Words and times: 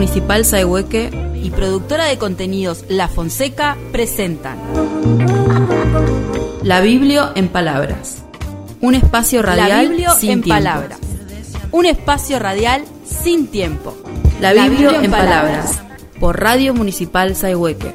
Municipal 0.00 0.46
Saehueque 0.46 1.10
y 1.42 1.50
productora 1.50 2.06
de 2.06 2.16
contenidos 2.16 2.86
La 2.88 3.06
Fonseca 3.06 3.76
presentan 3.92 4.56
La 6.62 6.80
Biblio 6.80 7.32
en 7.34 7.48
Palabras. 7.48 8.24
Un 8.80 8.94
espacio 8.94 9.42
radial 9.42 9.94
sin 10.18 10.30
en 10.30 10.42
palabras. 10.42 10.98
Un 11.70 11.84
espacio 11.84 12.38
radial 12.38 12.82
sin 13.04 13.48
tiempo. 13.48 13.94
La 14.40 14.54
Biblio, 14.54 15.02
en, 15.02 15.10
palabras. 15.10 15.82
Por 16.18 16.40
Radio 16.40 16.72
Municipal 16.72 17.36
Saehueque. 17.36 17.92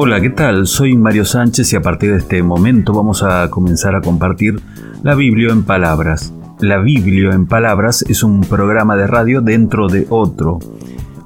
Hola, 0.00 0.20
¿qué 0.20 0.30
tal? 0.30 0.68
Soy 0.68 0.96
Mario 0.96 1.24
Sánchez 1.24 1.72
y 1.72 1.76
a 1.76 1.82
partir 1.82 2.12
de 2.12 2.18
este 2.18 2.40
momento 2.40 2.92
vamos 2.92 3.24
a 3.24 3.50
comenzar 3.50 3.96
a 3.96 4.00
compartir 4.00 4.60
la 5.02 5.16
Biblia 5.16 5.50
en 5.50 5.64
palabras. 5.64 6.32
La 6.60 6.78
Biblia 6.78 7.32
en 7.32 7.46
palabras 7.46 8.04
es 8.08 8.22
un 8.22 8.42
programa 8.42 8.94
de 8.94 9.08
radio 9.08 9.40
dentro 9.40 9.88
de 9.88 10.06
otro. 10.08 10.60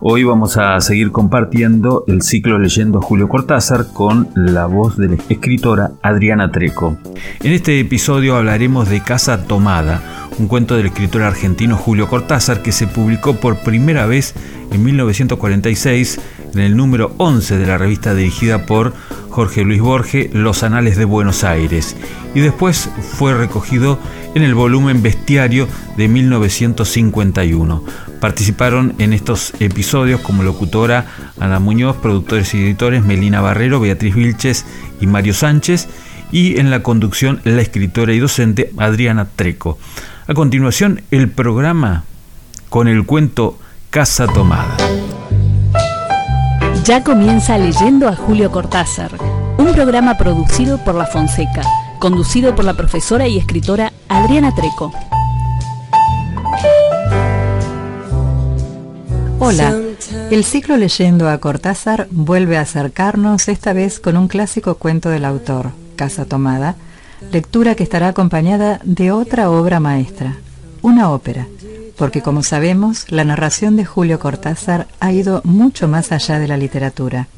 Hoy 0.00 0.24
vamos 0.24 0.56
a 0.56 0.80
seguir 0.80 1.12
compartiendo 1.12 2.04
el 2.08 2.22
ciclo 2.22 2.58
leyendo 2.58 3.02
Julio 3.02 3.28
Cortázar 3.28 3.92
con 3.92 4.30
la 4.34 4.64
voz 4.64 4.96
de 4.96 5.08
la 5.08 5.16
escritora 5.28 5.92
Adriana 6.00 6.50
Treco. 6.50 6.96
En 7.42 7.52
este 7.52 7.78
episodio 7.78 8.36
hablaremos 8.36 8.88
de 8.88 9.02
Casa 9.02 9.44
Tomada, 9.44 10.00
un 10.38 10.48
cuento 10.48 10.76
del 10.76 10.86
escritor 10.86 11.20
argentino 11.24 11.76
Julio 11.76 12.08
Cortázar 12.08 12.62
que 12.62 12.72
se 12.72 12.86
publicó 12.86 13.36
por 13.36 13.58
primera 13.58 14.06
vez 14.06 14.34
en 14.70 14.82
1946 14.82 16.20
en 16.54 16.60
el 16.60 16.76
número 16.76 17.14
11 17.18 17.58
de 17.58 17.66
la 17.66 17.78
revista 17.78 18.14
dirigida 18.14 18.66
por 18.66 18.92
Jorge 19.30 19.64
Luis 19.64 19.80
Borge, 19.80 20.30
Los 20.32 20.62
Anales 20.62 20.96
de 20.96 21.04
Buenos 21.04 21.44
Aires, 21.44 21.96
y 22.34 22.40
después 22.40 22.90
fue 23.16 23.34
recogido 23.34 23.98
en 24.34 24.42
el 24.42 24.54
volumen 24.54 25.02
Bestiario 25.02 25.68
de 25.96 26.08
1951. 26.08 27.84
Participaron 28.20 28.94
en 28.98 29.12
estos 29.12 29.52
episodios 29.60 30.20
como 30.20 30.42
locutora 30.42 31.06
Ana 31.40 31.58
Muñoz, 31.58 31.96
productores 31.96 32.54
y 32.54 32.62
editores 32.62 33.04
Melina 33.04 33.40
Barrero, 33.40 33.80
Beatriz 33.80 34.14
Vilches 34.14 34.64
y 35.00 35.06
Mario 35.06 35.34
Sánchez, 35.34 35.88
y 36.30 36.58
en 36.58 36.70
la 36.70 36.82
conducción 36.82 37.40
la 37.44 37.60
escritora 37.60 38.12
y 38.14 38.18
docente 38.18 38.72
Adriana 38.78 39.28
Treco. 39.36 39.78
A 40.26 40.34
continuación, 40.34 41.02
el 41.10 41.28
programa 41.28 42.04
con 42.68 42.88
el 42.88 43.04
cuento 43.04 43.58
Casa 43.90 44.26
Tomada. 44.26 44.76
Ya 46.84 47.04
comienza 47.04 47.58
leyendo 47.58 48.08
a 48.08 48.16
Julio 48.16 48.50
Cortázar, 48.50 49.12
un 49.56 49.72
programa 49.72 50.16
producido 50.16 50.78
por 50.78 50.96
La 50.96 51.06
Fonseca, 51.06 51.62
conducido 52.00 52.56
por 52.56 52.64
la 52.64 52.74
profesora 52.74 53.28
y 53.28 53.38
escritora 53.38 53.92
Adriana 54.08 54.52
Treco. 54.52 54.92
Hola, 59.38 59.78
el 60.32 60.42
ciclo 60.42 60.76
Leyendo 60.76 61.28
a 61.28 61.38
Cortázar 61.38 62.08
vuelve 62.10 62.58
a 62.58 62.62
acercarnos 62.62 63.46
esta 63.46 63.72
vez 63.72 64.00
con 64.00 64.16
un 64.16 64.26
clásico 64.26 64.74
cuento 64.74 65.08
del 65.08 65.24
autor, 65.24 65.70
Casa 65.94 66.24
Tomada, 66.24 66.74
lectura 67.30 67.76
que 67.76 67.84
estará 67.84 68.08
acompañada 68.08 68.80
de 68.82 69.12
otra 69.12 69.50
obra 69.50 69.78
maestra, 69.78 70.38
una 70.80 71.12
ópera, 71.12 71.46
porque 71.96 72.22
como 72.22 72.42
sabemos, 72.42 73.06
la 73.10 73.24
narración 73.24 73.76
de 73.76 73.84
Julio 73.84 74.18
Cortázar 74.18 74.88
ha 75.00 75.12
ido 75.12 75.40
mucho 75.44 75.88
más 75.88 76.12
allá 76.12 76.38
de 76.38 76.48
la 76.48 76.56
literatura. 76.56 77.28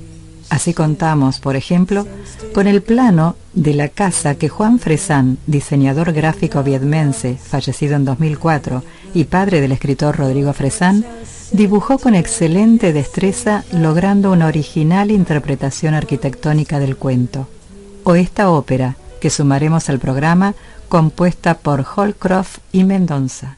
Así 0.51 0.75
contamos, 0.75 1.41
por 1.41 1.57
ejemplo, 1.57 2.07
con 2.53 2.67
el 2.67 2.83
plano 2.83 3.37
de 3.55 3.75
la 3.75 3.89
casa 3.89 4.35
que 4.37 4.49
Juan 4.49 4.79
Fresán, 4.79 5.39
diseñador 5.47 6.13
gráfico 6.13 6.63
vietmense, 6.63 7.37
fallecido 7.37 7.97
en 7.97 8.05
2004 8.05 8.83
y 9.15 9.25
padre 9.25 9.61
del 9.61 9.73
escritor 9.73 10.17
Rodrigo 10.17 10.53
Fresán, 10.53 11.05
dibujó 11.53 11.99
con 11.99 12.15
excelente 12.15 12.93
destreza 12.93 13.65
logrando 13.73 14.33
una 14.33 14.47
original 14.47 15.11
interpretación 15.11 15.95
arquitectónica 15.95 16.79
del 16.79 16.97
cuento. 16.97 17.49
O 18.05 18.15
esta 18.15 18.51
ópera, 18.51 18.97
que 19.21 19.31
sumaremos 19.31 19.89
al 19.89 19.99
programa, 19.99 20.55
compuesta 20.89 21.55
por 21.55 21.85
Holcroft 21.97 22.59
y 22.71 22.85
Mendonza. 22.85 23.57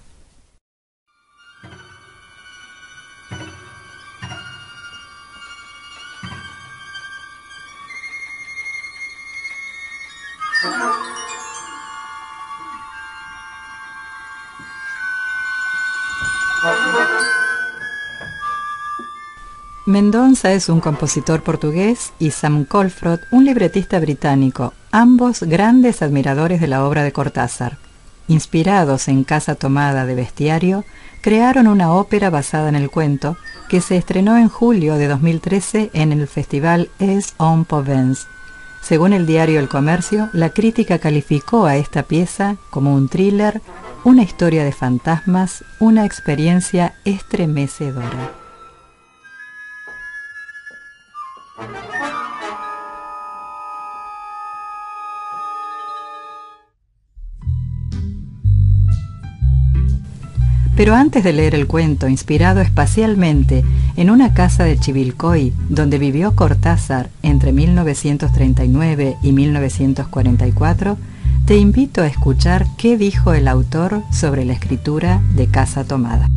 Mendonza 19.86 20.52
es 20.52 20.69
un 20.69 20.80
compositor 20.80 21.44
portugués 21.44 22.12
y 22.19 22.32
Sam 22.32 22.64
Colfrot 22.64 23.20
un 23.30 23.44
libretista 23.44 24.00
británico, 24.00 24.74
ambos 24.91 25.44
grandes 25.44 26.02
admiradores 26.02 26.60
de 26.60 26.66
la 26.66 26.84
obra 26.84 27.04
de 27.04 27.12
Cortázar. 27.12 27.78
Inspirados 28.26 29.06
en 29.06 29.22
Casa 29.22 29.54
Tomada 29.54 30.04
de 30.04 30.16
Bestiario, 30.16 30.84
crearon 31.20 31.69
una 31.69 31.92
ópera 31.92 32.30
basada 32.30 32.69
en 32.69 32.74
el 32.74 32.91
cuento 32.91 33.36
que 33.69 33.80
se 33.80 33.97
estrenó 33.97 34.36
en 34.36 34.48
julio 34.48 34.97
de 34.97 35.06
2013 35.06 35.91
en 35.92 36.10
el 36.10 36.26
festival 36.26 36.91
Es 36.98 37.36
en 37.38 37.64
Provence. 37.64 38.26
Según 38.82 39.12
el 39.12 39.24
diario 39.24 39.60
El 39.60 39.68
Comercio, 39.68 40.30
la 40.32 40.50
crítica 40.50 40.98
calificó 40.98 41.64
a 41.64 41.76
esta 41.76 42.03
pieza 42.03 42.56
como 42.70 42.92
un 42.92 43.08
thriller, 43.08 43.62
una 44.03 44.24
historia 44.24 44.64
de 44.64 44.72
fantasmas, 44.72 45.64
una 45.78 46.04
experiencia 46.04 46.94
estremecedora. 47.04 48.45
Pero 60.76 60.94
antes 60.94 61.25
de 61.25 61.32
leer 61.32 61.54
el 61.54 61.66
cuento, 61.66 62.06
inspirado 62.06 62.60
espacialmente 62.60 63.64
en 63.97 64.10
una 64.10 64.34
casa 64.34 64.64
de 64.64 64.78
Chivilcoy, 64.78 65.54
donde 65.70 65.98
vivió 65.98 66.37
Cortázar 66.37 67.09
entre 67.22 67.53
1939 67.53 69.16
y 69.22 69.32
1944, 69.32 70.98
te 71.47 71.56
invito 71.56 72.03
a 72.03 72.06
escuchar 72.06 72.66
qué 72.76 72.98
dijo 72.98 73.32
el 73.32 73.48
autor 73.48 74.03
sobre 74.12 74.44
la 74.44 74.53
escritura 74.53 75.22
de 75.34 75.47
Casa 75.47 75.84
Tomada. 75.84 76.28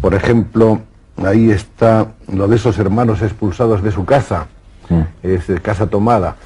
Por 0.00 0.14
ejemplo, 0.14 0.80
ahí 1.22 1.50
está 1.50 2.14
lo 2.32 2.48
de 2.48 2.56
esos 2.56 2.78
hermanos 2.78 3.20
expulsados 3.20 3.82
de 3.82 3.92
su 3.92 4.06
casa, 4.06 4.46
es 5.22 5.46
de 5.46 5.60
Casa 5.60 5.88
Tomada 5.88 6.36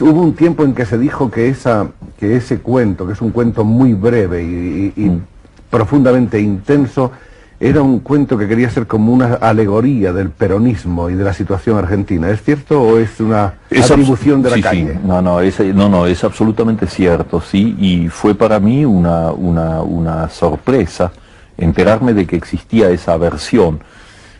hubo 0.00 0.20
un 0.20 0.34
tiempo 0.34 0.64
en 0.64 0.74
que 0.74 0.86
se 0.86 0.98
dijo 0.98 1.30
que, 1.30 1.48
esa, 1.48 1.88
que 2.18 2.36
ese 2.36 2.58
cuento, 2.58 3.06
que 3.06 3.12
es 3.12 3.20
un 3.20 3.30
cuento 3.30 3.64
muy 3.64 3.92
breve 3.94 4.42
y, 4.42 4.92
mm. 4.96 5.22
profundamente 5.70 6.40
intenso, 6.40 7.12
era 7.58 7.80
un 7.80 8.00
cuento 8.00 8.36
que 8.36 8.46
quería 8.46 8.68
ser 8.68 8.86
como 8.86 9.12
una 9.12 9.34
alegoría 9.34 10.12
del 10.12 10.30
peronismo 10.30 11.08
y 11.08 11.14
de 11.14 11.24
la 11.24 11.32
situación 11.32 11.78
argentina. 11.78 12.30
¿Es 12.30 12.42
cierto 12.42 12.82
o 12.82 12.98
es 12.98 13.18
una 13.18 13.54
atribución 13.70 14.42
de 14.42 14.50
la 14.50 14.60
calle? 14.60 14.98
No, 15.02 15.22
no 15.22 15.40
es, 15.40 15.58
no, 15.60 15.88
no, 15.88 16.06
es 16.06 16.22
absolutamente 16.22 16.86
cierto, 16.86 17.40
sí, 17.40 17.74
y 17.78 18.08
fue 18.08 18.34
para 18.34 18.60
mí 18.60 18.84
una, 18.84 19.32
una, 19.32 19.80
una 19.80 20.28
sorpresa 20.28 21.12
enterarme 21.58 22.12
de 22.12 22.26
que 22.26 22.36
existía 22.36 22.90
esa 22.90 23.16
versión 23.16 23.80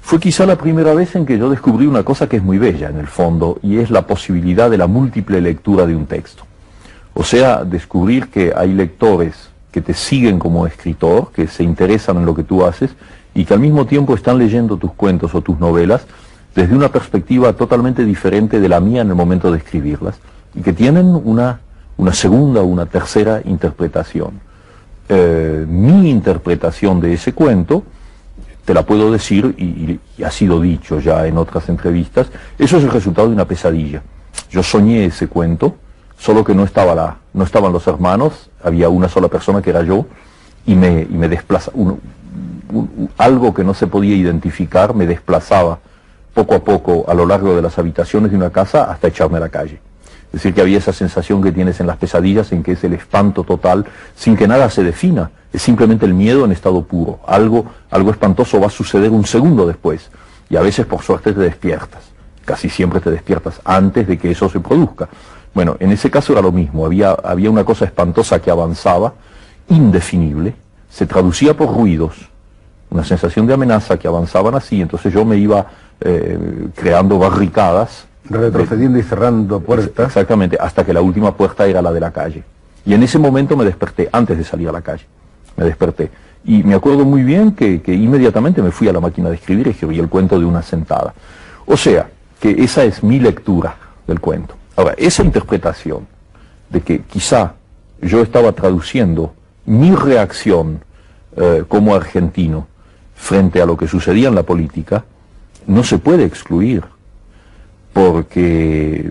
fue 0.07 0.21
quizá 0.21 0.47
la 0.47 0.57
primera 0.57 0.95
vez 0.95 1.17
en 1.17 1.27
que 1.27 1.37
yo 1.37 1.51
descubrí 1.51 1.85
una 1.85 2.05
cosa 2.05 2.29
que 2.29 2.37
es 2.37 2.43
muy 2.45 2.59
bella 2.59 2.91
en 2.91 2.99
el 2.99 3.09
fondo, 3.09 3.59
y 3.61 3.79
es 3.79 3.91
la 3.91 4.07
posibilidad 4.07 4.71
de 4.71 4.79
la 4.79 4.87
múltiple 4.87 5.41
lectura 5.41 5.85
de 5.85 5.97
un 5.97 6.07
texto. 6.07 6.45
O 7.13 7.25
sea, 7.25 7.65
descubrir 7.65 8.29
que 8.29 8.53
hay 8.57 8.73
lectores 8.73 9.49
que 9.73 9.81
te 9.81 9.95
siguen 9.95 10.39
como 10.39 10.65
escritor, 10.65 11.33
que 11.33 11.49
se 11.49 11.65
interesan 11.65 12.19
en 12.19 12.25
lo 12.25 12.37
que 12.37 12.45
tú 12.45 12.65
haces, 12.65 12.95
y 13.35 13.45
que 13.45 13.55
al 13.55 13.59
mismo 13.59 13.85
tiempo 13.85 14.15
están 14.15 14.39
leyendo 14.39 14.77
tus 14.77 14.93
cuentos 14.93 15.35
o 15.35 15.41
tus 15.41 15.59
novelas 15.59 16.07
desde 16.55 16.77
una 16.77 16.89
perspectiva 16.89 17.53
totalmente 17.55 18.05
diferente 18.05 18.61
de 18.61 18.69
la 18.69 18.79
mía 18.79 19.03
en 19.03 19.09
el 19.09 19.17
momento 19.17 19.51
de 19.51 19.59
escribirlas, 19.59 20.21
y 20.55 20.61
que 20.61 20.73
tienen 20.73 21.07
una, 21.07 21.59
una 21.97 22.13
segunda 22.13 22.61
o 22.61 22.67
una 22.67 22.87
tercera 22.87 23.41
interpretación. 23.45 24.39
Eh, 25.09 25.67
mi 25.69 26.09
interpretación 26.09 27.01
de 27.01 27.13
ese 27.13 27.33
cuento 27.33 27.83
te 28.67 28.75
la 28.75 28.85
puedo 28.85 29.13
decir, 29.13 29.55
y, 29.57 30.01
ha 30.25 30.31
sido 30.31 30.61
dicho 30.61 30.99
ya 30.99 31.25
en 31.27 31.39
otras 31.39 31.69
entrevistas, 31.69 32.27
eso 32.59 32.79
es 32.79 32.85
el 32.85 32.91
resultado 32.91 33.29
de 33.29 33.35
una 33.35 33.47
pesadilla. 33.47 34.03
Yo 34.51 34.63
soñé 34.63 35.05
ese 35.05 35.29
cuento, 35.29 35.77
solo 36.19 36.45
que 36.45 36.53
no, 36.53 36.65
estaba 36.65 36.95
la, 36.95 37.17
no 37.33 37.45
estaban 37.45 37.73
los 37.73 37.87
hermanos, 37.87 38.51
había 38.63 38.89
una 38.89 39.09
sola 39.09 39.29
persona 39.29 39.63
que 39.63 39.71
era 39.71 39.85
yo, 39.85 40.07
y 40.67 40.75
me, 40.75 41.03
y 41.03 41.15
me 41.15 41.29
desplaza, 41.29 41.71
algo 43.17 43.55
que 43.55 43.63
no 43.63 43.73
se 43.73 43.87
podía 43.87 44.17
identificar 44.17 44.95
me 44.97 45.07
desplazaba 45.07 45.79
poco 46.35 46.57
a 46.57 46.59
poco 46.59 47.05
a 47.09 47.15
lo 47.15 47.25
largo 47.25 47.55
de 47.55 47.63
las 47.63 47.79
habitaciones 47.79 48.33
de 48.33 48.37
una 48.37 48.51
casa 48.51 48.91
hasta 48.91 49.07
echarme 49.07 49.37
a 49.37 49.41
la 49.41 49.49
calle. 49.49 49.81
Es 50.37 50.43
decir, 50.43 50.53
que 50.53 50.61
había 50.61 50.77
esa 50.77 50.93
sensación 50.93 51.43
que 51.43 51.51
tienes 51.51 51.81
en 51.81 51.87
las 51.87 51.97
pesadillas, 51.97 52.53
en 52.53 52.63
que 52.63 52.73
es 52.73 52.85
el 52.85 52.93
espanto 52.93 53.43
total, 53.43 53.87
sin 54.15 54.37
que 54.37 54.47
nada 54.47 54.69
se 54.69 54.85
defina. 54.85 55.31
Es 55.51 55.63
simplemente 55.63 56.05
el 56.05 56.13
miedo 56.13 56.45
en 56.45 56.53
estado 56.53 56.83
puro. 56.83 57.21
Algo, 57.27 57.65
algo 57.91 58.11
espantoso 58.11 58.61
va 58.61 58.67
a 58.67 58.71
suceder 58.71 59.13
un 59.13 59.25
segundo 59.25 59.67
después. 59.67 60.11
Y 60.51 60.57
a 60.57 60.61
veces, 60.61 60.85
por 60.85 61.01
suerte, 61.01 61.33
te 61.33 61.41
despiertas. 61.41 62.03
Casi 62.45 62.69
siempre 62.69 63.01
te 63.01 63.11
despiertas 63.11 63.63
antes 63.65 64.07
de 64.07 64.19
que 64.19 64.31
eso 64.31 64.51
se 64.51 64.61
produzca. 64.61 65.09
Bueno, 65.55 65.79
en 65.81 65.91
ese 65.93 66.11
caso 66.11 66.35
era 66.35 66.43
lo 66.43 66.53
mismo. 66.53 66.85
Había, 66.85 67.13
había 67.13 67.51
una 67.51 67.65
cosa 67.65 67.87
espantosa 67.87 68.39
que 68.39 68.51
avanzaba, 68.51 69.15
indefinible, 69.71 70.55
se 70.91 71.07
traducía 71.07 71.57
por 71.57 71.75
ruidos, 71.75 72.29
una 72.91 73.05
sensación 73.05 73.47
de 73.47 73.55
amenaza 73.55 73.99
que 73.99 74.07
avanzaban 74.07 74.55
así. 74.55 74.83
Entonces 74.83 75.15
yo 75.15 75.25
me 75.25 75.39
iba 75.39 75.67
eh, 75.99 76.69
creando 76.75 77.19
barricadas 77.19 78.05
Retrocediendo 78.29 78.99
y 78.99 79.03
cerrando 79.03 79.61
puertas. 79.61 80.09
Exactamente, 80.09 80.57
hasta 80.61 80.85
que 80.85 80.93
la 80.93 81.01
última 81.01 81.37
puerta 81.37 81.67
era 81.67 81.83
la 81.83 81.93
de 81.93 82.01
la 82.01 82.11
calle. 82.11 82.45
Y 82.85 82.95
en 82.95 83.03
ese 83.03 83.19
momento 83.19 83.57
me 83.57 83.65
desperté, 83.65 84.09
antes 84.13 84.39
de 84.39 84.45
salir 84.45 84.69
a 84.69 84.73
la 84.73 84.83
calle. 84.83 85.05
Me 85.57 85.65
desperté. 85.65 86.11
Y 86.45 86.63
me 86.63 86.75
acuerdo 86.75 87.05
muy 87.05 87.25
bien 87.25 87.53
que, 87.53 87.83
inmediatamente 87.87 88.63
me 88.63 88.71
fui 88.71 88.89
a 88.89 88.93
la 88.93 89.01
máquina 89.01 89.29
de 89.29 89.35
escribir 89.35 89.67
y 89.67 89.71
escribí 89.71 89.99
el 89.99 90.09
cuento 90.09 90.39
de 90.39 90.45
una 90.45 90.63
sentada. 90.63 91.13
O 91.67 91.77
sea, 91.77 92.09
que 92.41 92.51
esa 92.63 92.85
es 92.85 93.03
mi 93.03 93.19
lectura 93.19 93.77
del 94.07 94.21
cuento. 94.21 94.55
Ahora, 94.77 94.95
esa 94.97 95.25
interpretación 95.25 96.07
de 96.71 96.81
que 96.81 97.01
quizá 97.01 97.55
yo 98.01 98.21
estaba 98.21 98.53
traduciendo 98.53 99.35
mi 99.65 99.95
reacción 99.95 100.81
eh, 101.37 101.65
como 101.67 101.95
argentino 101.95 102.69
frente 103.17 103.61
a 103.61 103.67
lo 103.67 103.77
que 103.77 103.89
sucedía 103.89 104.29
en 104.29 104.37
la 104.37 104.45
política, 104.45 105.05
no 105.67 105.83
se 105.83 105.99
puede 105.99 106.25
excluir 106.25 106.85
porque 107.97 109.11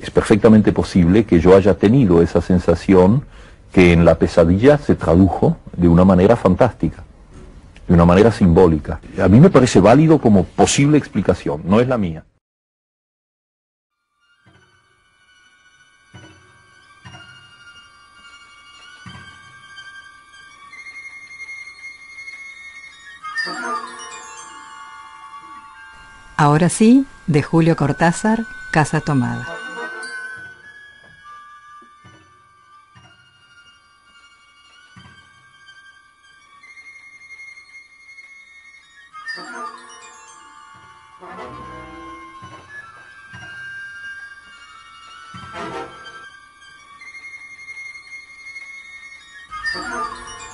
es 0.00 0.10
perfectamente 0.10 0.72
posible 0.72 1.24
que 1.24 1.38
yo 1.38 1.54
haya 1.54 1.74
tenido 1.74 2.22
esa 2.22 2.40
sensación 2.40 3.26
que 3.74 3.92
en 3.92 4.06
la 4.06 4.14
pesadilla 4.14 4.78
se 4.78 4.94
tradujo 4.94 5.58
de 5.76 5.86
una 5.86 6.02
manera 6.02 6.34
fantástica, 6.34 7.04
de 7.86 7.92
una 7.92 8.06
manera 8.06 8.32
simbólica. 8.32 9.00
A 9.22 9.28
mí 9.28 9.38
me 9.38 9.50
parece 9.50 9.80
válido 9.80 10.18
como 10.18 10.44
posible 10.44 10.96
explicación, 10.96 11.60
no 11.66 11.78
es 11.78 11.86
la 11.86 11.98
mía. 11.98 12.24
Ahora 26.38 26.70
sí, 26.70 27.06
de 27.26 27.42
Julio 27.42 27.76
Cortázar, 27.76 28.44
Casa 28.70 29.00
Tomada. 29.00 29.46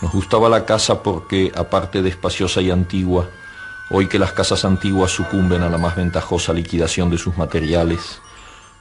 Nos 0.02 0.12
gustaba 0.12 0.48
la 0.48 0.64
casa 0.64 1.02
porque, 1.02 1.52
aparte 1.54 2.02
de 2.02 2.08
espaciosa 2.08 2.60
y 2.62 2.70
antigua, 2.70 3.28
Hoy 3.92 4.06
que 4.06 4.20
las 4.20 4.30
casas 4.30 4.64
antiguas 4.64 5.10
sucumben 5.10 5.62
a 5.62 5.68
la 5.68 5.76
más 5.76 5.96
ventajosa 5.96 6.52
liquidación 6.52 7.10
de 7.10 7.18
sus 7.18 7.36
materiales, 7.36 8.20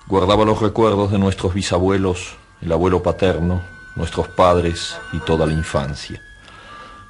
guardaba 0.06 0.46
los 0.46 0.62
recuerdos 0.62 1.12
de 1.12 1.18
nuestros 1.18 1.56
bisabuelos, 1.56 2.36
el 2.62 2.72
abuelo 2.72 3.02
paterno, 3.02 3.64
nuestros 3.96 4.28
padres 4.28 4.96
y 5.12 5.18
toda 5.18 5.48
la 5.48 5.54
infancia. 5.54 6.22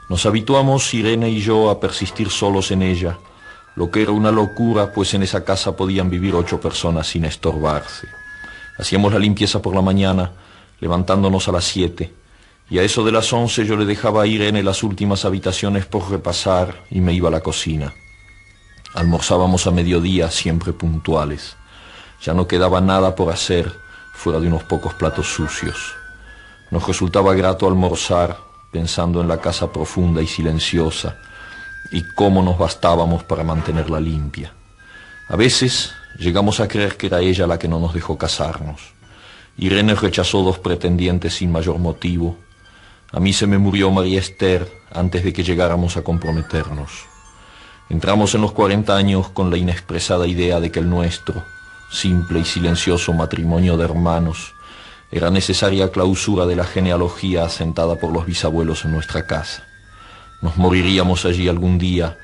Nos 0.08 0.26
habituamos, 0.26 0.94
Irene 0.94 1.30
y 1.30 1.42
yo, 1.42 1.70
a 1.70 1.82
persistir 1.82 2.30
solos 2.30 2.72
en 2.72 2.84
ella, 2.84 3.18
lo 3.76 3.92
que 3.92 4.02
era 4.02 4.14
una 4.14 4.32
locura, 4.32 4.94
pues 4.94 5.14
en 5.14 5.24
esa 5.24 5.44
casa 5.44 5.76
podían 5.76 6.10
vivir 6.10 6.36
ocho 6.36 6.62
personas 6.62 7.06
sin 7.08 7.26
estorbarse. 7.26 8.08
Hacíamos 8.78 9.12
la 9.12 9.20
limpieza 9.20 9.62
por 9.62 9.76
la 9.76 9.82
mañana, 9.82 10.32
levantándonos 10.80 11.50
a 11.50 11.52
las 11.52 11.66
siete, 11.66 12.14
y 12.70 12.78
a 12.78 12.84
eso 12.84 13.04
de 13.04 13.12
las 13.12 13.34
once 13.34 13.66
yo 13.66 13.76
le 13.76 13.86
dejaba 13.86 14.24
a 14.24 14.28
Irene 14.28 14.62
las 14.62 14.84
últimas 14.84 15.26
habitaciones 15.26 15.86
por 15.86 16.10
repasar 16.10 16.84
y 16.92 17.02
me 17.02 17.14
iba 17.14 17.30
a 17.30 17.32
la 17.32 17.42
cocina. 17.42 17.94
Almorzábamos 18.94 19.66
a 19.66 19.72
mediodía, 19.72 20.30
siempre 20.30 20.74
puntuales. 20.74 21.58
Ya 22.22 22.34
no 22.34 22.48
quedaba 22.48 22.80
nada 22.80 23.16
por 23.16 23.32
hacer 23.32 23.72
fuera 24.14 24.40
de 24.40 24.48
unos 24.48 24.64
pocos 24.64 24.94
platos 24.94 25.28
sucios. 25.28 25.96
Nos 26.70 26.86
resultaba 26.88 27.34
grato 27.34 27.68
almorzar 27.68 28.38
pensando 28.72 29.22
en 29.22 29.28
la 29.28 29.42
casa 29.42 29.72
profunda 29.72 30.22
y 30.22 30.28
silenciosa 30.28 31.18
y 31.92 32.04
cómo 32.14 32.44
nos 32.44 32.58
bastábamos 32.58 33.24
para 33.24 33.44
mantenerla 33.44 34.00
limpia. 34.00 34.54
A 35.28 35.36
veces 35.36 35.94
llegamos 36.20 36.60
a 36.60 36.68
creer 36.68 36.98
que 36.98 37.08
era 37.08 37.20
ella 37.20 37.48
la 37.48 37.58
que 37.58 37.68
no 37.68 37.80
nos 37.80 37.96
dejó 37.96 38.18
casarnos. 38.18 38.82
Irene 39.58 39.96
rechazó 39.96 40.44
dos 40.44 40.60
pretendientes 40.60 41.36
sin 41.36 41.52
mayor 41.52 41.80
motivo 41.80 42.38
a 43.12 43.20
mí 43.20 43.34
se 43.34 43.48
me 43.48 43.58
murió 43.58 43.90
María 43.92 44.20
Esther 44.20 44.72
antes 44.92 45.24
de 45.24 45.34
que 45.34 45.44
llegáramos 45.44 45.98
a 45.98 46.04
comprometernos. 46.04 47.06
Entramos 47.90 48.36
en 48.36 48.42
los 48.42 48.52
40 48.52 48.96
años 48.96 49.30
con 49.30 49.50
la 49.50 49.58
inexpresada 49.58 50.28
idea 50.28 50.60
de 50.60 50.72
que 50.72 50.80
el 50.80 50.90
nuestro, 50.90 51.44
simple 51.92 52.40
y 52.42 52.46
silencioso 52.46 53.14
matrimonio 53.14 53.78
de 53.78 53.86
hermanos, 53.86 54.54
era 55.12 55.32
necesaria 55.32 55.92
clausura 55.92 56.46
de 56.46 56.56
la 56.56 56.66
genealogía 56.66 57.46
asentada 57.46 57.96
por 57.96 58.14
los 58.14 58.28
bisabuelos 58.28 58.86
en 58.86 58.92
nuestra 58.92 59.26
casa. 59.26 59.64
Nos 60.44 60.56
moriríamos 60.58 61.26
allí 61.26 61.48
algún 61.48 61.80
día, 61.80 62.20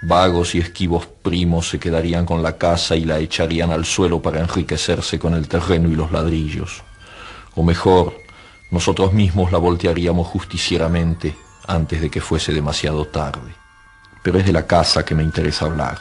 vagos 0.00 0.54
y 0.54 0.58
esquivos 0.58 1.06
primos 1.06 1.68
se 1.68 1.78
quedarían 1.78 2.24
con 2.24 2.42
la 2.42 2.56
casa 2.56 2.96
y 2.96 3.04
la 3.04 3.18
echarían 3.18 3.72
al 3.72 3.84
suelo 3.84 4.22
para 4.22 4.40
enriquecerse 4.40 5.18
con 5.18 5.34
el 5.34 5.48
terreno 5.48 5.90
y 5.90 5.96
los 5.96 6.12
ladrillos. 6.12 6.82
O 7.54 7.62
mejor, 7.62 8.23
nosotros 8.70 9.12
mismos 9.12 9.52
la 9.52 9.58
voltearíamos 9.58 10.26
justicieramente 10.26 11.36
antes 11.66 12.00
de 12.00 12.10
que 12.10 12.20
fuese 12.20 12.52
demasiado 12.52 13.06
tarde. 13.06 13.54
Pero 14.22 14.38
es 14.38 14.46
de 14.46 14.52
la 14.52 14.66
casa 14.66 15.04
que 15.04 15.14
me 15.14 15.22
interesa 15.22 15.66
hablar, 15.66 15.98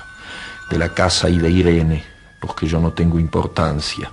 de 0.69 0.77
la 0.77 0.93
casa 0.93 1.29
y 1.29 1.37
de 1.37 1.49
Irene, 1.49 2.03
porque 2.39 2.67
yo 2.67 2.79
no 2.79 2.91
tengo 2.93 3.19
importancia. 3.19 4.11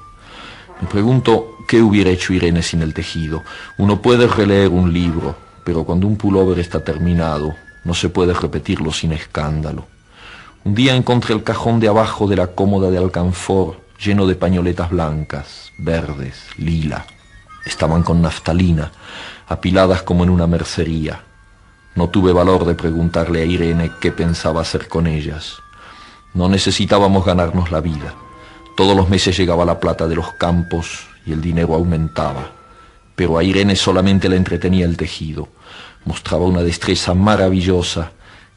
Me 0.81 0.89
pregunto 0.89 1.59
qué 1.69 1.83
hubiera 1.83 2.11
hecho 2.11 2.33
Irene 2.33 2.63
sin 2.63 2.83
el 2.83 2.95
tejido. 2.95 3.43
Uno 3.79 4.01
puede 4.01 4.27
releer 4.27 4.69
un 4.69 4.93
libro, 4.93 5.37
pero 5.65 5.85
cuando 5.85 6.07
un 6.07 6.17
pullover 6.17 6.59
está 6.59 6.83
terminado, 6.83 7.55
no 7.85 7.95
se 7.95 8.09
puede 8.09 8.33
repetirlo 8.33 8.93
sin 8.93 9.13
escándalo. 9.13 9.87
Un 10.65 10.75
día 10.75 10.95
encontré 10.95 11.35
el 11.35 11.43
cajón 11.43 11.81
de 11.81 11.89
abajo 11.89 12.27
de 12.27 12.37
la 12.37 12.49
cómoda 12.49 12.91
de 12.91 12.99
alcanfor 12.99 13.81
lleno 13.99 14.27
de 14.27 14.35
pañoletas 14.35 14.91
blancas, 14.91 15.73
verdes, 15.79 16.47
lila, 16.57 17.07
Estaban 17.65 18.03
con 18.03 18.23
naftalina, 18.23 18.91
apiladas 19.49 20.03
como 20.03 20.25
en 20.25 20.31
una 20.31 20.47
mercería. 20.47 21.23
No 21.95 22.09
tuve 22.09 22.33
valor 22.33 22.65
de 22.65 22.75
preguntarle 22.75 23.43
a 23.43 23.45
Irene 23.45 23.91
qué 24.01 24.13
pensaba 24.13 24.63
hacer 24.63 24.89
con 24.89 25.07
ellas. 25.07 25.57
No 26.33 26.49
necesitábamos 26.49 27.25
ganarnos 27.25 27.71
la 27.71 27.81
vida. 27.81 28.15
Todos 28.77 28.97
los 28.97 29.09
meses 29.09 29.37
llegaba 29.37 29.65
la 29.65 29.81
plata 29.81 30.07
de 30.07 30.15
los 30.15 30.33
campos 30.35 31.07
y 31.27 31.33
el 31.33 31.41
dinero 31.41 31.75
aumentaba. 31.75 32.53
Pero 33.17 33.37
a 33.37 33.45
Irene 33.45 33.77
solamente 33.77 34.29
le 34.29 34.37
entretenía 34.37 34.87
el 34.87 34.97
tejido. 34.97 35.49
Mostraba 36.05 36.45
una 36.47 36.63
destreza 36.63 37.13
maravillosa 37.13 38.13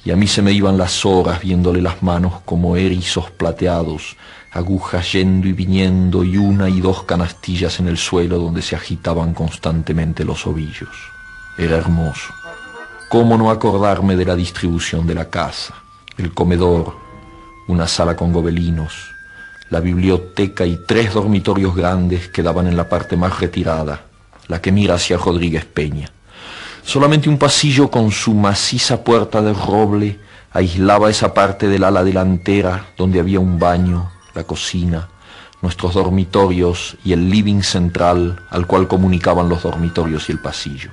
y 0.06 0.12
a 0.12 0.16
mí 0.16 0.28
se 0.28 0.42
me 0.42 0.52
iban 0.52 0.78
las 0.78 1.06
horas 1.06 1.42
viéndole 1.42 1.82
las 1.82 2.04
manos 2.04 2.42
como 2.46 2.78
erizos 2.78 3.32
plateados 3.32 4.16
agujas 4.54 5.12
yendo 5.14 5.48
y 5.48 5.54
viniendo 5.54 6.24
y 6.24 6.38
una 6.38 6.70
y 6.70 6.80
dos 6.80 7.04
canastillas 7.04 7.80
en 7.80 7.88
el 7.88 7.98
suelo 7.98 8.38
donde 8.38 8.62
se 8.62 8.76
agitaban 8.76 9.34
constantemente 9.34 10.24
los 10.24 10.46
ovillos. 10.46 10.90
Era 11.58 11.78
hermoso. 11.78 12.34
¿Cómo 13.10 13.38
no 13.38 13.50
acordarme 13.50 14.16
de 14.16 14.26
la 14.26 14.36
distribución 14.36 15.08
de 15.08 15.16
la 15.16 15.30
casa? 15.30 15.74
El 16.18 16.34
comedor, 16.34 16.96
una 17.68 17.88
sala 17.88 18.16
con 18.16 18.32
gobelinos, 18.32 18.94
la 19.70 19.80
biblioteca 19.80 20.66
y 20.66 20.78
tres 20.86 21.14
dormitorios 21.14 21.76
grandes 21.76 22.28
que 22.28 22.44
daban 22.44 22.68
en 22.68 22.78
la 22.78 22.88
parte 22.88 23.18
más 23.18 23.40
retirada, 23.40 24.06
la 24.48 24.62
que 24.62 24.72
mira 24.72 24.96
hacia 24.96 25.18
Rodríguez 25.18 25.66
Peña. 25.66 26.10
Solamente 26.84 27.30
un 27.30 27.40
pasillo 27.40 27.90
con 27.90 28.12
su 28.12 28.34
maciza 28.34 29.04
puerta 29.04 29.42
de 29.42 29.54
roble 29.54 30.20
aislaba 30.52 31.10
esa 31.10 31.34
parte 31.34 31.68
del 31.68 31.84
ala 31.84 32.04
delantera 32.04 32.88
donde 32.98 33.20
había 33.20 33.40
un 33.40 33.58
baño, 33.58 34.12
la 34.34 34.44
cocina, 34.44 35.10
nuestros 35.62 35.94
dormitorios 35.94 36.98
y 37.06 37.14
el 37.14 37.30
living 37.30 37.62
central 37.62 38.46
al 38.50 38.68
cual 38.68 38.88
comunicaban 38.88 39.50
los 39.50 39.64
dormitorios 39.64 40.30
y 40.30 40.34
el 40.34 40.40
pasillo. 40.40 40.92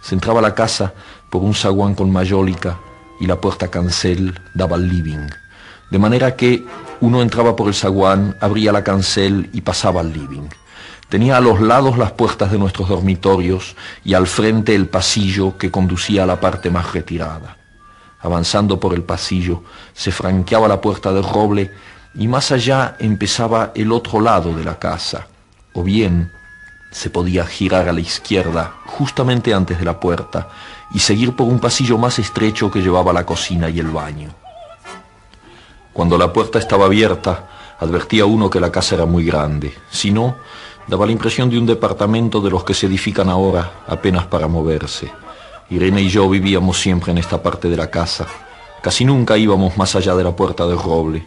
Se 0.00 0.14
entraba 0.14 0.38
a 0.38 0.42
la 0.42 0.54
casa 0.54 0.94
por 1.30 1.42
un 1.42 1.54
zaguán 1.54 1.94
con 1.94 2.10
mayólica 2.10 2.78
y 3.20 3.26
la 3.26 3.40
puerta 3.40 3.68
cancel 3.68 4.38
daba 4.54 4.76
al 4.76 4.88
living. 4.88 5.28
de 5.90 5.98
manera 6.00 6.34
que 6.34 6.64
uno 7.00 7.22
entraba 7.22 7.54
por 7.54 7.68
el 7.68 7.74
zaguán, 7.74 8.36
abría 8.40 8.72
la 8.72 8.82
cancel 8.82 9.50
y 9.52 9.60
pasaba 9.60 10.00
al 10.00 10.12
living. 10.12 10.48
Tenía 11.08 11.36
a 11.36 11.40
los 11.40 11.60
lados 11.60 11.98
las 11.98 12.12
puertas 12.12 12.50
de 12.50 12.58
nuestros 12.58 12.88
dormitorios 12.88 13.76
y 14.04 14.14
al 14.14 14.26
frente 14.26 14.74
el 14.74 14.88
pasillo 14.88 15.56
que 15.56 15.70
conducía 15.70 16.24
a 16.24 16.26
la 16.26 16.40
parte 16.40 16.70
más 16.70 16.92
retirada. 16.92 17.56
Avanzando 18.20 18.80
por 18.80 18.94
el 18.94 19.02
pasillo, 19.02 19.62
se 19.94 20.10
franqueaba 20.10 20.66
la 20.66 20.80
puerta 20.80 21.12
de 21.12 21.22
roble 21.22 21.70
y 22.18 22.28
más 22.28 22.50
allá 22.52 22.96
empezaba 22.98 23.72
el 23.74 23.92
otro 23.92 24.20
lado 24.20 24.54
de 24.54 24.64
la 24.64 24.78
casa, 24.78 25.26
o 25.74 25.82
bien 25.82 26.32
se 26.90 27.10
podía 27.10 27.44
girar 27.44 27.88
a 27.88 27.92
la 27.92 28.00
izquierda 28.00 28.72
justamente 28.86 29.52
antes 29.52 29.78
de 29.78 29.84
la 29.84 30.00
puerta 30.00 30.48
y 30.94 30.98
seguir 30.98 31.36
por 31.36 31.46
un 31.46 31.58
pasillo 31.58 31.98
más 31.98 32.18
estrecho 32.18 32.70
que 32.70 32.80
llevaba 32.80 33.12
la 33.12 33.26
cocina 33.26 33.68
y 33.68 33.78
el 33.78 33.88
baño. 33.88 34.30
Cuando 35.92 36.16
la 36.16 36.32
puerta 36.32 36.58
estaba 36.58 36.86
abierta, 36.86 37.76
advertía 37.80 38.24
uno 38.24 38.48
que 38.48 38.60
la 38.60 38.72
casa 38.72 38.94
era 38.94 39.04
muy 39.04 39.24
grande, 39.24 39.74
si 39.90 40.10
no, 40.10 40.36
daba 40.86 41.06
la 41.06 41.12
impresión 41.12 41.50
de 41.50 41.58
un 41.58 41.66
departamento 41.66 42.40
de 42.40 42.50
los 42.50 42.64
que 42.64 42.74
se 42.74 42.86
edifican 42.86 43.28
ahora 43.28 43.82
apenas 43.86 44.26
para 44.26 44.48
moverse. 44.48 45.10
Irene 45.68 46.02
y 46.02 46.08
yo 46.08 46.28
vivíamos 46.28 46.78
siempre 46.80 47.12
en 47.12 47.18
esta 47.18 47.42
parte 47.42 47.68
de 47.68 47.76
la 47.76 47.90
casa. 47.90 48.26
Casi 48.80 49.04
nunca 49.04 49.36
íbamos 49.36 49.76
más 49.76 49.96
allá 49.96 50.14
de 50.14 50.22
la 50.22 50.36
puerta 50.36 50.66
del 50.66 50.78
roble, 50.78 51.26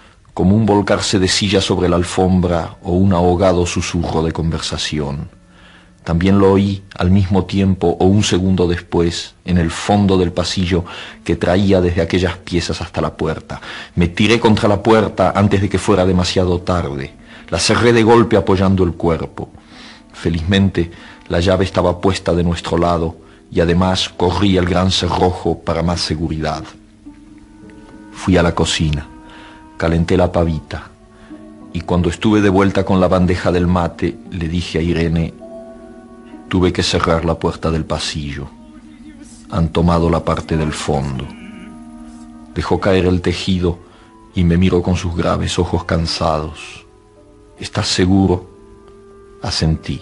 como 0.33 0.55
un 0.55 0.65
volcarse 0.65 1.19
de 1.19 1.27
silla 1.27 1.61
sobre 1.61 1.89
la 1.89 1.97
alfombra 1.97 2.77
o 2.83 2.93
un 2.93 3.13
ahogado 3.13 3.65
susurro 3.65 4.23
de 4.23 4.31
conversación. 4.31 5.29
También 6.03 6.39
lo 6.39 6.51
oí 6.51 6.83
al 6.97 7.11
mismo 7.11 7.45
tiempo 7.45 7.95
o 7.99 8.05
un 8.05 8.23
segundo 8.23 8.67
después 8.67 9.35
en 9.45 9.57
el 9.57 9.69
fondo 9.69 10.17
del 10.17 10.31
pasillo 10.31 10.83
que 11.23 11.35
traía 11.35 11.79
desde 11.79 12.01
aquellas 12.01 12.37
piezas 12.37 12.81
hasta 12.81 13.01
la 13.01 13.15
puerta. 13.15 13.61
Me 13.95 14.07
tiré 14.07 14.39
contra 14.39 14.67
la 14.67 14.81
puerta 14.81 15.33
antes 15.35 15.61
de 15.61 15.69
que 15.69 15.77
fuera 15.77 16.05
demasiado 16.05 16.61
tarde. 16.61 17.13
La 17.49 17.59
cerré 17.59 17.93
de 17.93 18.01
golpe 18.01 18.35
apoyando 18.35 18.83
el 18.83 18.93
cuerpo. 18.93 19.49
Felizmente 20.13 20.89
la 21.27 21.39
llave 21.39 21.65
estaba 21.65 22.01
puesta 22.01 22.33
de 22.33 22.43
nuestro 22.43 22.77
lado 22.77 23.17
y 23.51 23.59
además 23.59 24.09
corrí 24.09 24.57
el 24.57 24.65
gran 24.65 24.89
cerrojo 24.89 25.59
para 25.59 25.83
más 25.83 26.01
seguridad. 26.01 26.63
Fui 28.11 28.37
a 28.37 28.43
la 28.43 28.55
cocina 28.55 29.07
calenté 29.81 30.15
la 30.15 30.31
pavita 30.31 30.91
y 31.73 31.81
cuando 31.81 32.11
estuve 32.11 32.39
de 32.39 32.49
vuelta 32.49 32.85
con 32.85 33.01
la 33.01 33.07
bandeja 33.07 33.51
del 33.51 33.65
mate 33.65 34.15
le 34.29 34.47
dije 34.47 34.77
a 34.77 34.81
Irene, 34.83 35.33
tuve 36.49 36.71
que 36.71 36.83
cerrar 36.83 37.25
la 37.25 37.33
puerta 37.33 37.71
del 37.71 37.83
pasillo. 37.83 38.47
Han 39.49 39.69
tomado 39.69 40.07
la 40.11 40.23
parte 40.23 40.55
del 40.55 40.71
fondo. 40.71 41.25
Dejó 42.53 42.79
caer 42.79 43.07
el 43.07 43.21
tejido 43.21 43.79
y 44.35 44.43
me 44.43 44.55
miró 44.55 44.83
con 44.83 44.95
sus 44.95 45.15
graves 45.15 45.57
ojos 45.57 45.83
cansados. 45.85 46.85
¿Estás 47.57 47.87
seguro? 47.87 48.51
Asentí. 49.41 49.99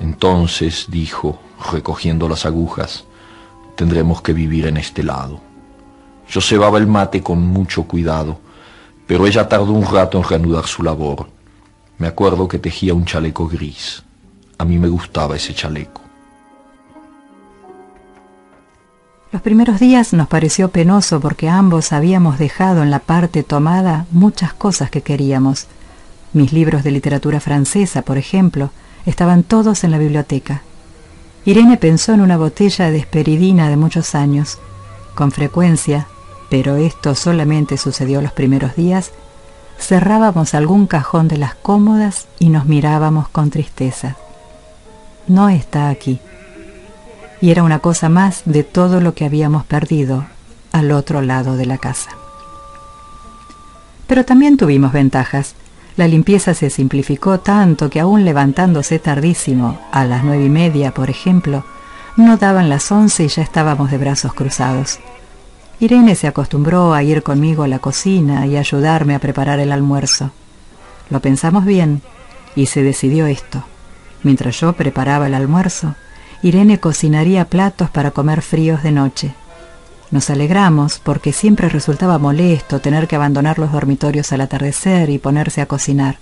Entonces, 0.00 0.86
dijo, 0.88 1.38
recogiendo 1.70 2.28
las 2.28 2.44
agujas, 2.44 3.04
tendremos 3.76 4.22
que 4.22 4.32
vivir 4.32 4.66
en 4.66 4.76
este 4.76 5.04
lado. 5.04 5.40
Yo 6.28 6.40
cebaba 6.40 6.78
el 6.78 6.88
mate 6.88 7.22
con 7.22 7.38
mucho 7.38 7.84
cuidado 7.84 8.44
pero 9.06 9.26
ella 9.26 9.48
tardó 9.48 9.72
un 9.72 9.86
rato 9.86 10.18
en 10.18 10.24
reanudar 10.24 10.66
su 10.66 10.82
labor. 10.82 11.28
Me 11.98 12.06
acuerdo 12.06 12.48
que 12.48 12.58
tejía 12.58 12.94
un 12.94 13.04
chaleco 13.04 13.46
gris. 13.48 14.02
A 14.58 14.64
mí 14.64 14.78
me 14.78 14.88
gustaba 14.88 15.36
ese 15.36 15.54
chaleco. 15.54 16.02
Los 19.32 19.42
primeros 19.42 19.80
días 19.80 20.12
nos 20.12 20.28
pareció 20.28 20.70
penoso 20.70 21.20
porque 21.20 21.48
ambos 21.48 21.92
habíamos 21.92 22.38
dejado 22.38 22.82
en 22.82 22.90
la 22.90 23.00
parte 23.00 23.42
tomada 23.42 24.06
muchas 24.10 24.54
cosas 24.54 24.90
que 24.90 25.02
queríamos. 25.02 25.66
Mis 26.32 26.52
libros 26.52 26.84
de 26.84 26.90
literatura 26.90 27.40
francesa, 27.40 28.02
por 28.02 28.18
ejemplo, 28.18 28.70
estaban 29.04 29.42
todos 29.42 29.84
en 29.84 29.90
la 29.90 29.98
biblioteca. 29.98 30.62
Irene 31.44 31.76
pensó 31.76 32.12
en 32.12 32.20
una 32.20 32.36
botella 32.36 32.90
de 32.90 32.98
esperidina 32.98 33.68
de 33.68 33.76
muchos 33.76 34.14
años. 34.14 34.58
Con 35.14 35.32
frecuencia, 35.32 36.06
pero 36.48 36.76
esto 36.76 37.14
solamente 37.14 37.76
sucedió 37.76 38.22
los 38.22 38.32
primeros 38.32 38.76
días, 38.76 39.12
cerrábamos 39.78 40.54
algún 40.54 40.86
cajón 40.86 41.28
de 41.28 41.38
las 41.38 41.54
cómodas 41.54 42.26
y 42.38 42.48
nos 42.48 42.66
mirábamos 42.66 43.28
con 43.28 43.50
tristeza. 43.50 44.16
No 45.26 45.48
está 45.48 45.88
aquí. 45.88 46.20
Y 47.40 47.50
era 47.50 47.62
una 47.62 47.80
cosa 47.80 48.08
más 48.08 48.42
de 48.44 48.62
todo 48.62 49.00
lo 49.00 49.14
que 49.14 49.24
habíamos 49.24 49.64
perdido 49.64 50.26
al 50.72 50.92
otro 50.92 51.20
lado 51.20 51.56
de 51.56 51.66
la 51.66 51.78
casa. 51.78 52.10
Pero 54.06 54.24
también 54.24 54.56
tuvimos 54.56 54.92
ventajas. 54.92 55.54
La 55.96 56.06
limpieza 56.06 56.54
se 56.54 56.70
simplificó 56.70 57.40
tanto 57.40 57.90
que 57.90 58.00
aún 58.00 58.24
levantándose 58.24 58.98
tardísimo, 58.98 59.80
a 59.92 60.04
las 60.04 60.22
nueve 60.24 60.44
y 60.44 60.50
media, 60.50 60.92
por 60.92 61.10
ejemplo, 61.10 61.64
no 62.16 62.36
daban 62.36 62.68
las 62.68 62.90
once 62.92 63.24
y 63.24 63.28
ya 63.28 63.42
estábamos 63.42 63.90
de 63.90 63.98
brazos 63.98 64.32
cruzados. 64.32 65.00
Irene 65.78 66.14
se 66.14 66.26
acostumbró 66.26 66.94
a 66.94 67.02
ir 67.02 67.22
conmigo 67.22 67.62
a 67.62 67.68
la 67.68 67.78
cocina 67.78 68.46
y 68.46 68.56
ayudarme 68.56 69.14
a 69.14 69.18
preparar 69.18 69.60
el 69.60 69.72
almuerzo. 69.72 70.30
Lo 71.10 71.20
pensamos 71.20 71.66
bien 71.66 72.00
y 72.54 72.66
se 72.66 72.82
decidió 72.82 73.26
esto. 73.26 73.62
Mientras 74.22 74.58
yo 74.58 74.72
preparaba 74.72 75.26
el 75.26 75.34
almuerzo, 75.34 75.94
Irene 76.42 76.80
cocinaría 76.80 77.44
platos 77.44 77.90
para 77.90 78.10
comer 78.10 78.40
fríos 78.40 78.82
de 78.82 78.92
noche. 78.92 79.34
Nos 80.10 80.30
alegramos 80.30 80.98
porque 80.98 81.32
siempre 81.32 81.68
resultaba 81.68 82.18
molesto 82.18 82.80
tener 82.80 83.06
que 83.06 83.16
abandonar 83.16 83.58
los 83.58 83.72
dormitorios 83.72 84.32
al 84.32 84.40
atardecer 84.40 85.10
y 85.10 85.18
ponerse 85.18 85.60
a 85.60 85.66
cocinar. 85.66 86.18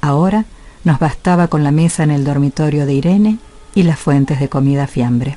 Ahora 0.00 0.44
nos 0.82 0.98
bastaba 0.98 1.46
con 1.46 1.62
la 1.62 1.70
mesa 1.70 2.02
en 2.02 2.10
el 2.10 2.24
dormitorio 2.24 2.84
de 2.84 2.94
Irene 2.94 3.38
y 3.74 3.84
las 3.84 3.98
fuentes 3.98 4.40
de 4.40 4.48
comida 4.48 4.86
fiambre. 4.86 5.36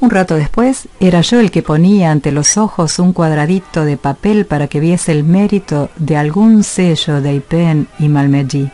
un 0.00 0.10
rato 0.10 0.34
después 0.34 0.88
era 1.00 1.22
yo 1.22 1.40
el 1.40 1.50
que 1.50 1.62
ponía 1.62 2.10
ante 2.10 2.30
los 2.30 2.58
ojos 2.58 2.98
un 2.98 3.12
cuadradito 3.12 3.84
de 3.84 3.96
papel 3.96 4.44
para 4.44 4.68
que 4.68 4.80
viese 4.80 5.12
el 5.12 5.24
mérito 5.24 5.90
de 5.96 6.16
algún 6.16 6.64
sello 6.64 7.20
de 7.20 7.34
Ipen 7.34 7.88
y 7.98 8.08
Malmedy. 8.08 8.70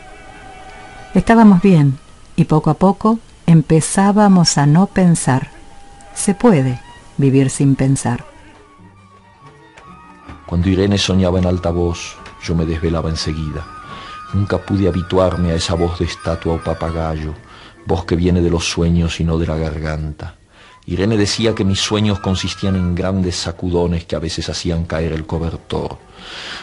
Estábamos 1.13 1.61
bien 1.61 1.97
y 2.35 2.45
poco 2.45 2.69
a 2.69 2.73
poco 2.73 3.19
empezábamos 3.45 4.57
a 4.57 4.65
no 4.65 4.87
pensar. 4.87 5.49
Se 6.13 6.33
puede 6.33 6.79
vivir 7.17 7.49
sin 7.49 7.75
pensar. 7.75 8.25
Cuando 10.45 10.69
Irene 10.69 10.97
soñaba 10.97 11.39
en 11.39 11.45
alta 11.45 11.71
voz, 11.71 12.17
yo 12.43 12.53
me 12.53 12.65
desvelaba 12.65 13.09
enseguida. 13.09 13.65
Nunca 14.33 14.57
pude 14.57 14.87
habituarme 14.87 15.51
a 15.51 15.55
esa 15.55 15.75
voz 15.75 15.99
de 15.99 16.05
estatua 16.05 16.55
o 16.55 16.63
papagayo, 16.63 17.33
voz 17.85 18.05
que 18.05 18.15
viene 18.15 18.41
de 18.41 18.49
los 18.49 18.69
sueños 18.69 19.19
y 19.19 19.23
no 19.23 19.37
de 19.37 19.47
la 19.47 19.57
garganta. 19.57 20.35
Irene 20.85 21.15
decía 21.17 21.55
que 21.55 21.63
mis 21.63 21.79
sueños 21.79 22.19
consistían 22.19 22.75
en 22.75 22.93
grandes 22.93 23.37
sacudones 23.37 24.05
que 24.05 24.15
a 24.15 24.19
veces 24.19 24.49
hacían 24.49 24.83
caer 24.83 25.13
el 25.13 25.25
cobertor. 25.25 25.97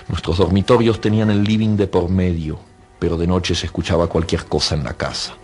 Nuestros 0.08 0.38
dormitorios 0.38 1.00
tenían 1.00 1.30
el 1.30 1.42
living 1.42 1.76
de 1.76 1.86
por 1.86 2.10
medio, 2.10 2.60
pero 2.98 3.16
de 3.16 3.26
noche 3.26 3.54
se 3.54 3.66
escuchaba 3.66 4.08
cualquier 4.08 4.44
cosa 4.44 4.74
en 4.74 4.84
la 4.84 4.94
casa. 4.94 5.34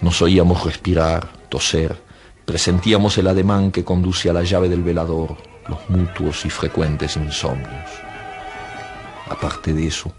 Nos 0.00 0.20
oíamos 0.22 0.64
respirar, 0.64 1.28
toser, 1.48 1.96
presentíamos 2.44 3.16
el 3.18 3.28
ademán 3.28 3.70
que 3.70 3.84
conduce 3.84 4.28
a 4.28 4.32
la 4.32 4.42
llave 4.42 4.68
del 4.68 4.82
velador, 4.82 5.36
los 5.68 5.88
mutuos 5.88 6.44
y 6.44 6.50
frecuentes 6.50 7.16
insomnios. 7.16 7.90
Aparte 9.28 9.72
de 9.72 9.86
eso, 9.86 10.12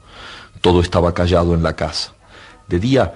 todo 0.61 0.81
estaba 0.81 1.13
callado 1.13 1.53
en 1.53 1.63
la 1.63 1.75
casa. 1.75 2.13
De 2.67 2.79
día 2.79 3.15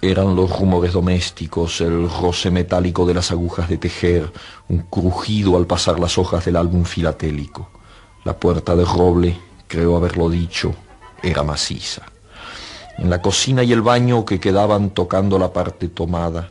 eran 0.00 0.36
los 0.36 0.56
rumores 0.56 0.92
domésticos, 0.92 1.80
el 1.80 2.08
roce 2.08 2.50
metálico 2.50 3.04
de 3.04 3.14
las 3.14 3.32
agujas 3.32 3.68
de 3.68 3.78
tejer, 3.78 4.32
un 4.68 4.78
crujido 4.82 5.56
al 5.56 5.66
pasar 5.66 5.98
las 5.98 6.18
hojas 6.18 6.44
del 6.44 6.56
álbum 6.56 6.84
filatélico. 6.84 7.68
La 8.24 8.36
puerta 8.36 8.76
de 8.76 8.84
roble, 8.84 9.38
creo 9.66 9.96
haberlo 9.96 10.30
dicho, 10.30 10.74
era 11.22 11.42
maciza. 11.42 12.02
En 12.96 13.10
la 13.10 13.20
cocina 13.22 13.62
y 13.62 13.72
el 13.72 13.82
baño 13.82 14.24
que 14.24 14.40
quedaban 14.40 14.90
tocando 14.90 15.38
la 15.38 15.52
parte 15.52 15.88
tomada, 15.88 16.50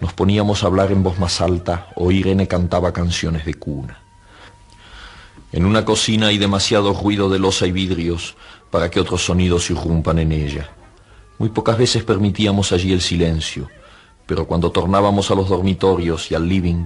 nos 0.00 0.12
poníamos 0.12 0.62
a 0.62 0.66
hablar 0.66 0.92
en 0.92 1.02
voz 1.02 1.18
más 1.18 1.40
alta 1.40 1.88
o 1.96 2.10
Irene 2.10 2.46
cantaba 2.46 2.92
canciones 2.92 3.44
de 3.44 3.54
cuna. 3.54 4.00
En 5.50 5.64
una 5.64 5.84
cocina 5.84 6.28
hay 6.28 6.38
demasiado 6.38 6.92
ruido 6.92 7.28
de 7.28 7.38
losa 7.38 7.66
y 7.66 7.72
vidrios 7.72 8.36
para 8.70 8.90
que 8.90 9.00
otros 9.00 9.24
sonidos 9.24 9.70
irrumpan 9.70 10.18
en 10.18 10.32
ella. 10.32 10.70
Muy 11.38 11.50
pocas 11.50 11.78
veces 11.78 12.02
permitíamos 12.02 12.72
allí 12.72 12.92
el 12.92 13.00
silencio, 13.00 13.68
pero 14.26 14.46
cuando 14.46 14.70
tornábamos 14.70 15.30
a 15.30 15.34
los 15.34 15.48
dormitorios 15.48 16.30
y 16.30 16.34
al 16.34 16.48
living, 16.48 16.84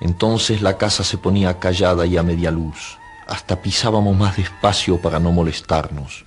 entonces 0.00 0.62
la 0.62 0.76
casa 0.76 1.04
se 1.04 1.16
ponía 1.16 1.58
callada 1.58 2.04
y 2.04 2.16
a 2.16 2.22
media 2.22 2.50
luz. 2.50 2.98
Hasta 3.26 3.62
pisábamos 3.62 4.16
más 4.16 4.36
despacio 4.36 5.00
para 5.00 5.18
no 5.18 5.32
molestarnos. 5.32 6.24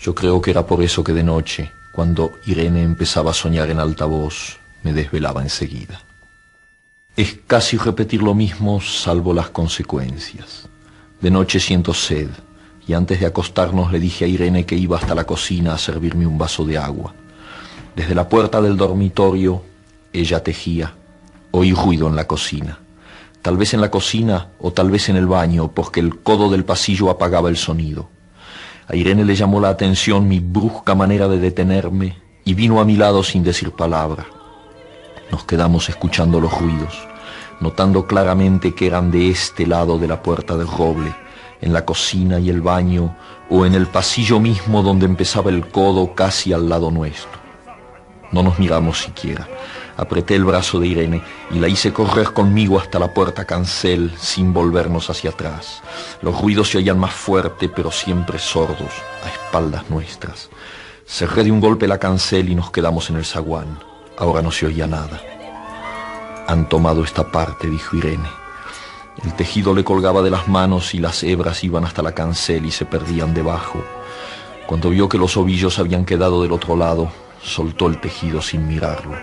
Yo 0.00 0.14
creo 0.14 0.40
que 0.40 0.52
era 0.52 0.66
por 0.66 0.82
eso 0.82 1.02
que 1.02 1.12
de 1.12 1.24
noche, 1.24 1.70
cuando 1.94 2.32
Irene 2.46 2.82
empezaba 2.82 3.32
a 3.32 3.34
soñar 3.34 3.70
en 3.70 3.80
alta 3.80 4.04
voz, 4.04 4.58
me 4.82 4.92
desvelaba 4.92 5.42
enseguida. 5.42 6.00
Es 7.16 7.38
casi 7.46 7.76
repetir 7.76 8.22
lo 8.22 8.34
mismo, 8.34 8.80
salvo 8.80 9.34
las 9.34 9.50
consecuencias. 9.50 10.68
De 11.20 11.30
noche 11.30 11.60
siento 11.60 11.94
sed, 11.94 12.28
y 12.86 12.92
antes 12.92 13.20
de 13.20 13.26
acostarnos 13.26 13.90
le 13.90 14.00
dije 14.00 14.24
a 14.24 14.28
Irene 14.28 14.66
que 14.66 14.76
iba 14.76 14.98
hasta 14.98 15.14
la 15.14 15.24
cocina 15.24 15.74
a 15.74 15.78
servirme 15.78 16.26
un 16.26 16.38
vaso 16.38 16.64
de 16.64 16.78
agua. 16.78 17.14
Desde 17.96 18.14
la 18.14 18.28
puerta 18.28 18.60
del 18.60 18.76
dormitorio, 18.76 19.62
ella 20.12 20.42
tejía. 20.42 20.94
Oí 21.50 21.72
ruido 21.72 22.08
en 22.08 22.16
la 22.16 22.26
cocina. 22.26 22.78
Tal 23.40 23.56
vez 23.56 23.74
en 23.74 23.80
la 23.80 23.90
cocina 23.90 24.48
o 24.58 24.72
tal 24.72 24.90
vez 24.90 25.08
en 25.08 25.16
el 25.16 25.26
baño, 25.26 25.68
porque 25.68 26.00
el 26.00 26.20
codo 26.20 26.50
del 26.50 26.64
pasillo 26.64 27.10
apagaba 27.10 27.48
el 27.48 27.56
sonido. 27.56 28.08
A 28.88 28.96
Irene 28.96 29.24
le 29.24 29.34
llamó 29.34 29.60
la 29.60 29.68
atención 29.68 30.28
mi 30.28 30.40
brusca 30.40 30.94
manera 30.94 31.28
de 31.28 31.38
detenerme 31.38 32.18
y 32.44 32.54
vino 32.54 32.80
a 32.80 32.84
mi 32.84 32.96
lado 32.96 33.22
sin 33.22 33.42
decir 33.42 33.70
palabra. 33.70 34.26
Nos 35.30 35.44
quedamos 35.44 35.88
escuchando 35.88 36.40
los 36.40 36.58
ruidos, 36.58 36.94
notando 37.60 38.06
claramente 38.06 38.74
que 38.74 38.86
eran 38.86 39.10
de 39.10 39.30
este 39.30 39.66
lado 39.66 39.98
de 39.98 40.08
la 40.08 40.22
puerta 40.22 40.56
del 40.56 40.68
roble, 40.68 41.14
en 41.64 41.72
la 41.72 41.86
cocina 41.86 42.38
y 42.38 42.50
el 42.50 42.60
baño, 42.60 43.16
o 43.48 43.64
en 43.64 43.74
el 43.74 43.86
pasillo 43.86 44.38
mismo 44.38 44.82
donde 44.82 45.06
empezaba 45.06 45.50
el 45.50 45.66
codo 45.66 46.14
casi 46.14 46.52
al 46.52 46.68
lado 46.68 46.90
nuestro. 46.90 47.40
No 48.32 48.42
nos 48.42 48.58
miramos 48.58 49.00
siquiera. 49.00 49.48
Apreté 49.96 50.34
el 50.34 50.44
brazo 50.44 50.78
de 50.78 50.88
Irene 50.88 51.22
y 51.50 51.58
la 51.58 51.68
hice 51.68 51.92
correr 51.92 52.32
conmigo 52.34 52.78
hasta 52.78 52.98
la 52.98 53.14
puerta 53.14 53.46
cancel 53.46 54.12
sin 54.18 54.52
volvernos 54.52 55.08
hacia 55.08 55.30
atrás. 55.30 55.82
Los 56.20 56.38
ruidos 56.38 56.68
se 56.68 56.78
oían 56.78 56.98
más 56.98 57.14
fuerte, 57.14 57.70
pero 57.70 57.90
siempre 57.90 58.38
sordos, 58.38 58.92
a 59.24 59.28
espaldas 59.30 59.88
nuestras. 59.88 60.50
Cerré 61.06 61.44
de 61.44 61.52
un 61.52 61.60
golpe 61.60 61.88
la 61.88 61.98
cancel 61.98 62.50
y 62.50 62.54
nos 62.54 62.70
quedamos 62.70 63.08
en 63.08 63.16
el 63.16 63.24
zaguán. 63.24 63.78
Ahora 64.18 64.42
no 64.42 64.50
se 64.50 64.66
oía 64.66 64.86
nada. 64.86 65.22
Han 66.46 66.68
tomado 66.68 67.04
esta 67.04 67.30
parte, 67.32 67.70
dijo 67.70 67.96
Irene. 67.96 68.43
El 69.22 69.34
tejido 69.34 69.74
le 69.74 69.84
colgaba 69.84 70.22
de 70.22 70.30
las 70.30 70.48
manos 70.48 70.94
y 70.94 70.98
las 70.98 71.22
hebras 71.22 71.62
iban 71.62 71.84
hasta 71.84 72.02
la 72.02 72.12
cancel 72.12 72.66
y 72.66 72.70
se 72.70 72.84
perdían 72.84 73.32
debajo. 73.32 73.82
Cuando 74.66 74.90
vio 74.90 75.08
que 75.08 75.18
los 75.18 75.36
ovillos 75.36 75.78
habían 75.78 76.04
quedado 76.04 76.42
del 76.42 76.52
otro 76.52 76.76
lado, 76.76 77.10
soltó 77.42 77.86
el 77.86 78.00
tejido 78.00 78.42
sin 78.42 78.66
mirarlo. 78.66 79.16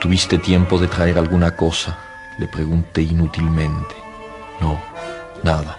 ¿Tuviste 0.00 0.38
tiempo 0.38 0.78
de 0.78 0.86
traer 0.86 1.18
alguna 1.18 1.56
cosa? 1.56 1.98
Le 2.38 2.46
pregunté 2.46 3.02
inútilmente. 3.02 3.94
No, 4.60 4.80
nada. 5.42 5.76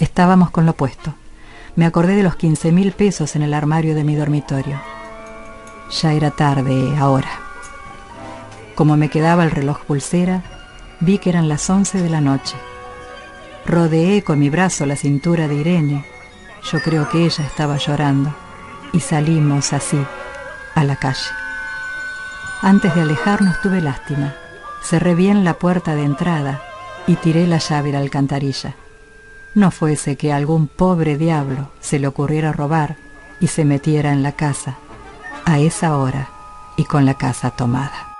Estábamos 0.00 0.50
con 0.50 0.66
lo 0.66 0.74
puesto. 0.74 1.14
Me 1.76 1.86
acordé 1.86 2.14
de 2.14 2.22
los 2.22 2.36
15 2.36 2.72
mil 2.72 2.92
pesos 2.92 3.36
en 3.36 3.42
el 3.42 3.54
armario 3.54 3.94
de 3.94 4.04
mi 4.04 4.14
dormitorio. 4.16 4.93
Ya 6.00 6.12
era 6.12 6.30
tarde 6.30 6.96
ahora. 6.98 7.40
Como 8.74 8.96
me 8.96 9.08
quedaba 9.08 9.44
el 9.44 9.50
reloj 9.50 9.80
pulsera, 9.84 10.42
vi 11.00 11.18
que 11.18 11.30
eran 11.30 11.48
las 11.48 11.68
11 11.68 12.02
de 12.02 12.10
la 12.10 12.20
noche. 12.20 12.56
Rodeé 13.66 14.22
con 14.22 14.38
mi 14.38 14.50
brazo 14.50 14.86
la 14.86 14.96
cintura 14.96 15.48
de 15.48 15.54
Irene. 15.54 16.06
Yo 16.70 16.80
creo 16.80 17.08
que 17.08 17.24
ella 17.24 17.44
estaba 17.44 17.76
llorando. 17.76 18.34
Y 18.92 19.00
salimos 19.00 19.72
así, 19.72 19.98
a 20.74 20.84
la 20.84 20.96
calle. 20.96 21.30
Antes 22.62 22.94
de 22.94 23.02
alejarnos 23.02 23.60
tuve 23.60 23.80
lástima. 23.80 24.34
Cerré 24.82 25.14
bien 25.14 25.44
la 25.44 25.54
puerta 25.54 25.94
de 25.94 26.04
entrada 26.04 26.62
y 27.06 27.16
tiré 27.16 27.46
la 27.46 27.58
llave 27.58 27.90
a 27.90 27.92
la 27.94 27.98
alcantarilla 28.00 28.74
no 29.54 29.70
fuese 29.70 30.16
que 30.16 30.32
algún 30.32 30.66
pobre 30.66 31.16
diablo 31.16 31.70
se 31.80 31.98
le 31.98 32.08
ocurriera 32.08 32.52
robar 32.52 32.96
y 33.40 33.46
se 33.46 33.64
metiera 33.64 34.12
en 34.12 34.22
la 34.22 34.32
casa 34.32 34.78
a 35.44 35.58
esa 35.58 35.96
hora 35.96 36.28
y 36.76 36.84
con 36.84 37.04
la 37.04 37.14
casa 37.14 37.50
tomada. 37.50 38.13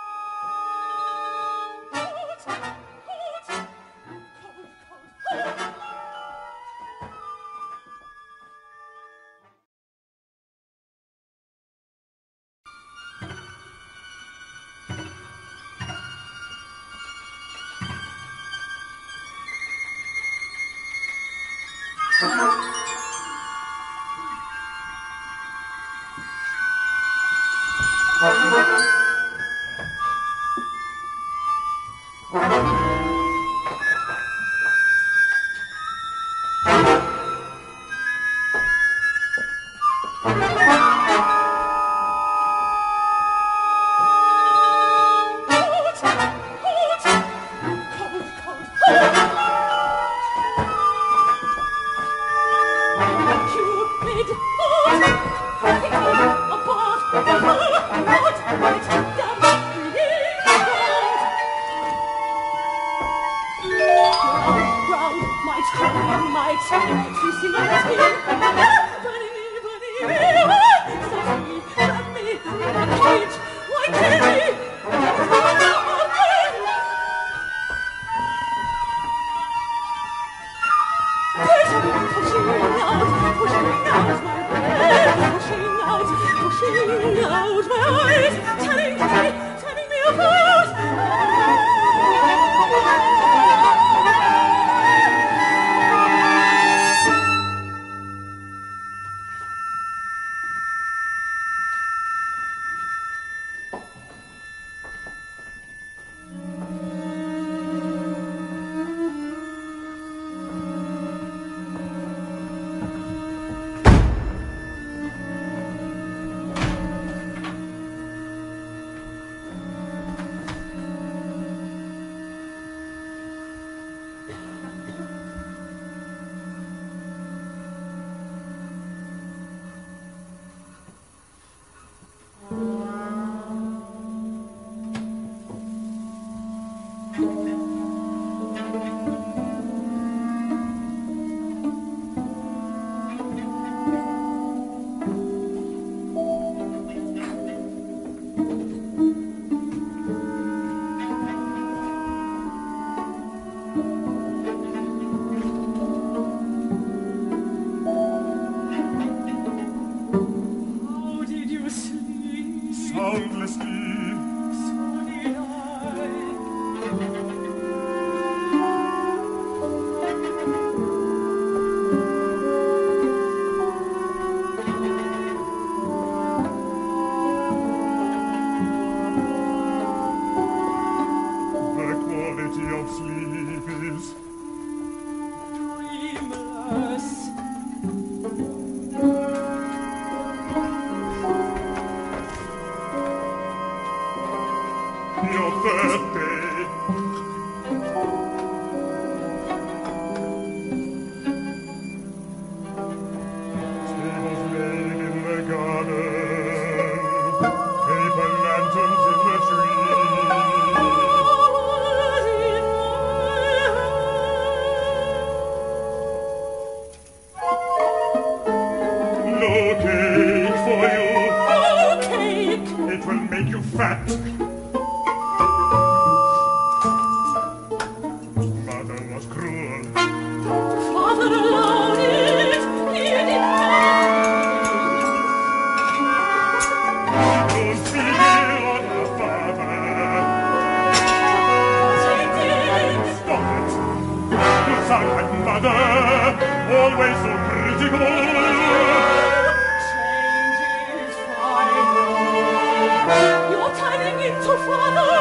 zu 254.44 254.50
fahren. 254.58 255.13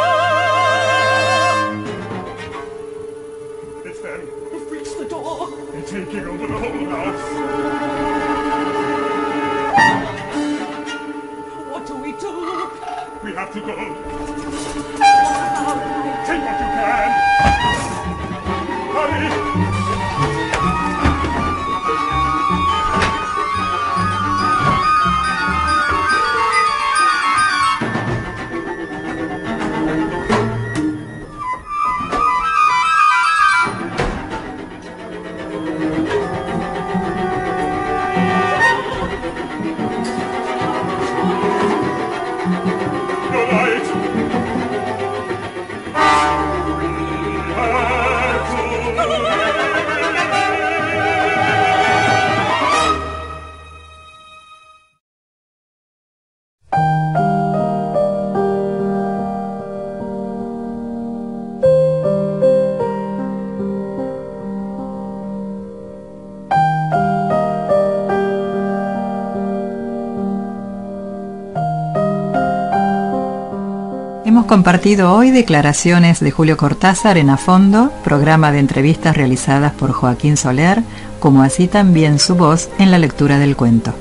Compartido 74.63 75.13
hoy 75.13 75.29
declaraciones 75.29 76.21
de 76.21 76.31
Julio 76.31 76.55
Cortázar 76.55 77.17
en 77.17 77.29
A 77.29 77.35
Fondo, 77.35 77.91
programa 78.01 78.53
de 78.53 78.59
entrevistas 78.59 79.17
realizadas 79.17 79.73
por 79.73 79.91
Joaquín 79.91 80.37
Soler, 80.37 80.81
como 81.19 81.43
así 81.43 81.67
también 81.67 82.17
su 82.17 82.35
voz 82.35 82.69
en 82.79 82.89
la 82.89 82.97
lectura 82.97 83.39
del 83.39 83.57
cuento. 83.57 83.93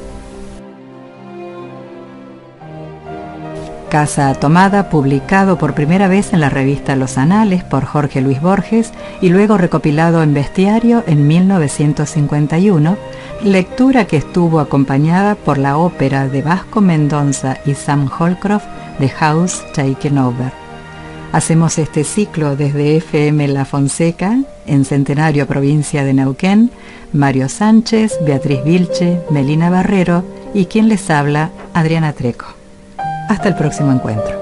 Casa 3.90 4.32
Tomada, 4.34 4.88
publicado 4.88 5.58
por 5.58 5.74
primera 5.74 6.06
vez 6.06 6.32
en 6.32 6.38
la 6.38 6.48
revista 6.48 6.94
Los 6.94 7.18
Anales 7.18 7.64
por 7.64 7.84
Jorge 7.84 8.20
Luis 8.20 8.40
Borges 8.40 8.92
y 9.20 9.30
luego 9.30 9.58
recopilado 9.58 10.22
en 10.22 10.32
Bestiario 10.32 11.02
en 11.08 11.26
1951, 11.26 12.96
lectura 13.42 14.04
que 14.04 14.16
estuvo 14.16 14.60
acompañada 14.60 15.34
por 15.34 15.58
la 15.58 15.76
ópera 15.76 16.28
de 16.28 16.40
Vasco 16.40 16.80
Mendoza 16.80 17.56
y 17.66 17.74
Sam 17.74 18.08
Holcroft 18.16 18.66
The 19.02 19.08
House 19.08 19.64
Taken 19.74 20.16
Over. 20.16 20.52
Hacemos 21.32 21.76
este 21.78 22.04
ciclo 22.04 22.54
desde 22.54 22.98
FM 22.98 23.48
La 23.48 23.64
Fonseca, 23.64 24.38
en 24.64 24.84
Centenario, 24.84 25.48
provincia 25.48 26.04
de 26.04 26.14
Neuquén, 26.14 26.70
Mario 27.12 27.48
Sánchez, 27.48 28.16
Beatriz 28.24 28.62
Vilche, 28.62 29.18
Melina 29.28 29.70
Barrero 29.70 30.24
y 30.54 30.66
quien 30.66 30.88
les 30.88 31.10
habla, 31.10 31.50
Adriana 31.74 32.12
Treco. 32.12 32.46
Hasta 33.28 33.48
el 33.48 33.56
próximo 33.56 33.90
encuentro. 33.90 34.41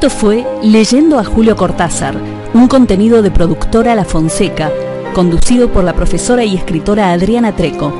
Esto 0.00 0.10
fue 0.10 0.46
Leyendo 0.62 1.18
a 1.18 1.24
Julio 1.24 1.56
Cortázar 1.56 2.14
un 2.54 2.68
contenido 2.68 3.20
de 3.20 3.32
productora 3.32 3.96
La 3.96 4.04
Fonseca, 4.04 4.70
conducido 5.12 5.72
por 5.72 5.82
la 5.82 5.92
profesora 5.92 6.44
y 6.44 6.54
escritora 6.54 7.10
Adriana 7.10 7.56
Treco 7.56 7.92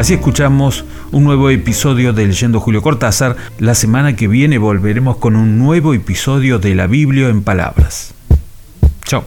Así 0.00 0.14
escuchamos 0.14 0.86
un 1.12 1.24
nuevo 1.24 1.50
episodio 1.50 2.14
de 2.14 2.26
Leyendo 2.26 2.58
Julio 2.58 2.80
Cortázar. 2.80 3.36
La 3.58 3.74
semana 3.74 4.16
que 4.16 4.28
viene 4.28 4.56
volveremos 4.56 5.18
con 5.18 5.36
un 5.36 5.58
nuevo 5.58 5.92
episodio 5.92 6.58
de 6.58 6.74
la 6.74 6.86
Biblia 6.86 7.28
en 7.28 7.42
palabras. 7.42 8.14
Chao. 9.04 9.26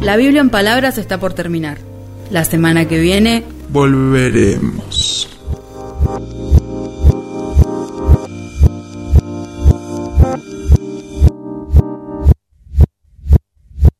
La 0.00 0.16
Biblia 0.16 0.40
en 0.40 0.50
palabras 0.50 0.98
está 0.98 1.18
por 1.18 1.32
terminar. 1.32 1.78
La 2.30 2.44
semana 2.44 2.84
que 2.86 3.00
viene 3.00 3.42
volveremos. 3.70 5.09